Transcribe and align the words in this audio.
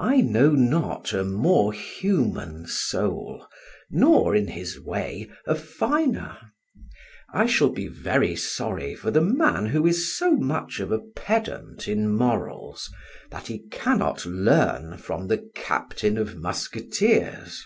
I 0.00 0.16
know 0.20 0.50
not 0.50 1.12
a 1.12 1.22
more 1.22 1.72
human 1.72 2.66
soul, 2.66 3.46
nor, 3.88 4.34
in 4.34 4.48
his 4.48 4.80
way, 4.80 5.30
a 5.46 5.54
finer; 5.54 6.36
I 7.32 7.46
shall 7.46 7.68
be 7.68 7.86
very 7.86 8.34
sorry 8.34 8.96
for 8.96 9.12
the 9.12 9.20
man 9.20 9.66
who 9.66 9.86
is 9.86 10.18
so 10.18 10.32
much 10.32 10.80
of 10.80 10.90
a 10.90 10.98
pedant 10.98 11.86
in 11.86 12.12
morals 12.12 12.90
that 13.30 13.46
he 13.46 13.60
cannot 13.70 14.26
learn 14.26 14.98
from 14.98 15.28
the 15.28 15.48
Captain 15.54 16.18
of 16.18 16.34
Musketeers. 16.34 17.64